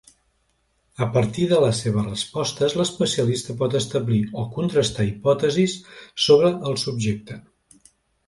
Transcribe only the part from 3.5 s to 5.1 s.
pot establir o contrastar